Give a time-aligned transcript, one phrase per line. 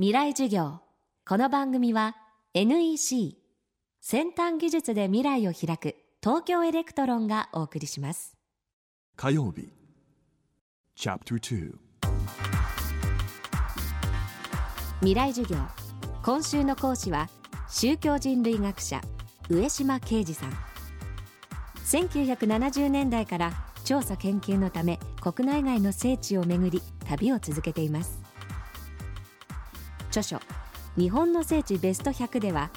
[0.00, 0.80] 未来授業。
[1.28, 2.16] この番組は
[2.54, 3.36] NEC
[4.00, 8.34] 先端技術で未来を開く東京エレクトロンがお送りします。
[9.14, 9.68] 火曜日
[10.96, 11.74] Chapter 2
[15.00, 15.58] 未来授業。
[16.22, 17.28] 今週の講師は
[17.68, 19.02] 宗教人類学者
[19.50, 20.52] 植島啓司さん。
[21.84, 23.52] 1970年代から
[23.84, 28.29] 調査研究のため国内外の聖地をめぐり旅を続けています
[30.10, 30.40] 著書
[30.98, 32.70] 「日本の聖地ベスト100」では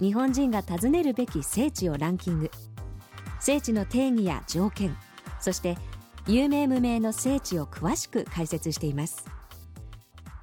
[0.00, 2.50] 日本人が訪ねるべき聖地をランキング。
[3.40, 4.96] 聖地の定義や条件
[5.40, 5.76] そして
[6.26, 9.24] 有名無名の聖地を詳しく解説しています。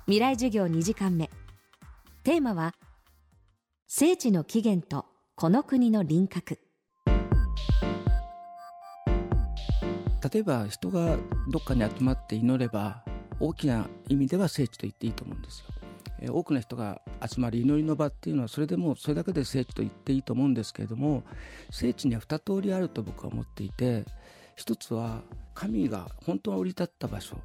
[0.06, 1.30] 未来授業2時間目。
[2.24, 2.74] テーマは
[3.88, 6.60] 聖地の起源とこの国の輪郭。
[10.34, 11.18] 例えば人が
[11.50, 13.04] どっかに集まって祈れば
[13.40, 15.75] 大きな意味では聖地と言っていいと思うんですよ。
[16.30, 21.24] 多くの人が集まる祈りの場っていうのはそれでもそれだけで聖地と言っていいと思うんですけれども
[21.72, 24.06] 聖地には2通りあると僕は思っていて
[24.56, 25.22] 一つは
[25.54, 27.38] 神が本当は降り立った場所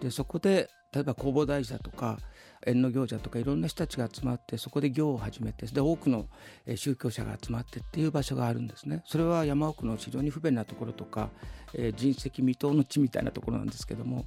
[0.00, 2.18] でそこで例えば弘法大師だとか
[2.66, 6.26] 縁の行者とかいろんな人たちが集まってそこで行を始めてで多くの
[6.74, 9.02] 宗教者が集まってっていう場所があるんですね。
[9.06, 11.30] それは山奥の非常に不便なところとか、
[11.74, 14.26] えー、人石未踏の地みたいなところなんですけども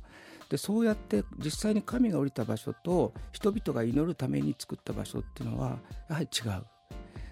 [0.49, 5.77] でそうやって実際に神が降りた場所と人々が祈るために作った場所っていうのは
[6.09, 6.63] やはり違う。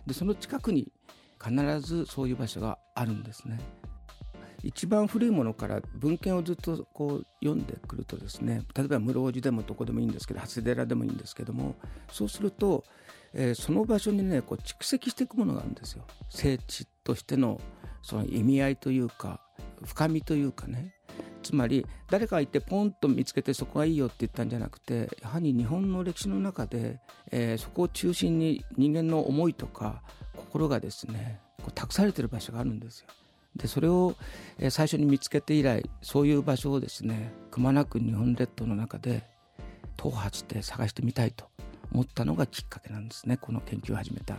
[0.06, 0.92] でその近くに
[1.44, 3.60] 必ずそういう場所があるんですね。
[4.64, 11.76] 一番古いものから文献をずっとこう読んでくるとですね例えば室生寺でもどこでもいいんですけど長谷寺でもいいんですけども
[12.12, 12.84] そうすると、
[13.34, 16.04] えー、その場所にねこう蓄積していくものがあるんですよ。
[16.30, 17.62] 聖地としての
[18.02, 19.42] その意味合いというか
[19.86, 20.97] 深みというかね。
[21.48, 27.00] つまり誰かがいてポンと見つけてそこがいいよって言ったんじゃなくてやはり日本の歴史の中で、
[27.32, 30.02] えー、そこを中心に人間の思いとか
[30.36, 33.08] 心がですねこう託されてる場所があるんですよ。
[33.56, 34.16] でそれを
[34.70, 39.24] 最初に見つけて以来そういう場所をですねくまなく日本列島の中で
[39.96, 41.46] 踏破して探してみたいと
[41.94, 44.36] 思ったのがきっかけなんですねこの研究を始めた。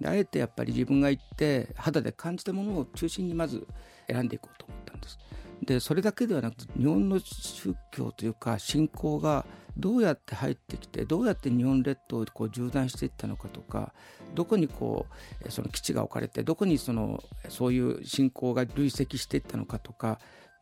[0.00, 3.66] であえてやっぱり自分が行って肌で感じたものを中心にまず
[4.08, 5.18] 選んでいこうと思ったんです。
[5.62, 9.44] でそれだけではなくて日本の宗教というか信仰が
[9.76, 13.92] どうやって入ってきてどうやって日本列島をこう縦断していったのかとか
[14.34, 15.06] どこにこ
[15.44, 20.18] うその基地が置かれてどこにそのそういう信仰が累積していったのかとか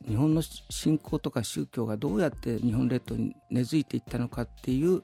[0.06, 5.02] 日本の信仰とか宗教がどうやって日本列島に根付いていったのかっていう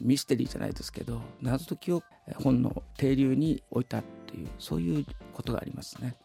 [0.00, 2.02] ミステリーじゃないですけど謎解きを
[2.42, 6.16] 本の底流に置いたっていうそういうことがありますね。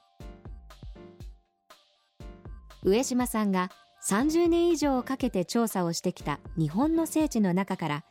[2.84, 3.70] 上島さんが
[4.08, 8.04] 30年以上かけて調査をしてきた日本の聖地の中から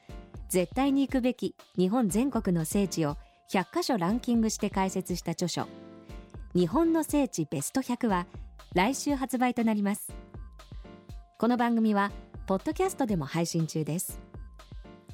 [0.50, 3.16] 絶対に行くべき日本全国の聖地を
[3.50, 5.66] 100カ所ランキングして解説した著書
[6.54, 8.26] 「日本の聖地ベスト100」は
[8.74, 10.12] 来週発売となります。
[11.38, 12.10] この番組は
[12.46, 14.20] ポッドキャストでも配信中です。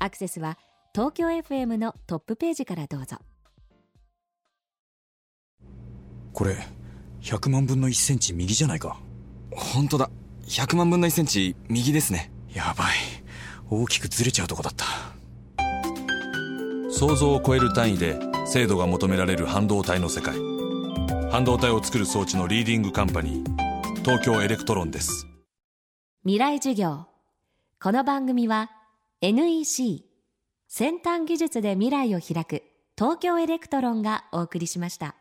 [0.00, 0.58] アクセスは
[0.92, 3.18] 東京 FM のトップページからどうぞ。
[6.32, 6.56] これ
[7.20, 9.03] 100万分の1センチ右じゃないか。
[9.74, 10.08] 本当だ。
[10.46, 12.30] 100万分の1センチ右ですね。
[12.54, 12.94] やばい。
[13.68, 14.86] 大きくずれちゃうとこだった。
[16.90, 20.36] 想像を超える単位で精度が求められる半導体の世界。
[21.32, 25.26] 半導体を作る装置のリーディングカンパニー東京エレクトロンです。
[26.22, 27.06] 未来授業。
[27.82, 28.70] この番組は
[29.20, 30.04] NEC
[30.68, 32.62] 先端技術で未来を開く
[32.96, 35.16] 東京エレクトロンがお送りしました